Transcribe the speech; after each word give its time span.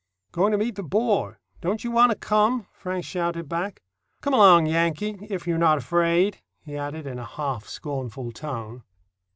"Going 0.31 0.51
to 0.51 0.57
meet 0.57 0.77
the 0.77 0.81
bore. 0.83 1.39
Don't 1.61 1.83
you 1.83 1.91
want 1.91 2.09
to 2.11 2.17
come?" 2.17 2.65
Frank 2.73 3.05
shouted 3.05 3.47
back. 3.47 3.83
"Come 4.21 4.33
along, 4.33 4.65
Yankee, 4.65 5.27
if 5.29 5.45
you're 5.45 5.59
not 5.59 5.77
afraid," 5.77 6.41
he 6.63 6.75
added, 6.75 7.05
in 7.05 7.19
a 7.19 7.23
half 7.25 7.67
scornful 7.67 8.31
tone. 8.31 8.81